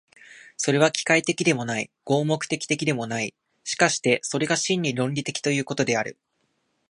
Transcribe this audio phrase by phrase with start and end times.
[0.57, 6.17] それは機械的でもない、合目的的でもない、しかしてそれが真に論理的ということである。